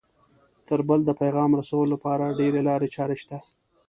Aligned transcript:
تر 0.67 0.79
بل 0.87 0.99
د 1.05 1.11
پیغام 1.21 1.51
رسولو 1.59 1.91
لپاره 1.93 2.35
ډېرې 2.39 2.61
لارې 2.69 2.87
چارې 2.95 3.17
شته 3.21 3.37